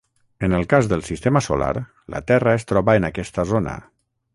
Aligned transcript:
En 0.45 0.55
el 0.59 0.63
cas 0.71 0.89
del 0.93 1.03
sistema 1.09 1.41
solar, 1.49 1.75
la 2.15 2.25
Terra 2.33 2.59
es 2.61 2.69
troba 2.73 3.01
en 3.03 3.11
aquesta 3.13 3.51
zona. 3.55 3.81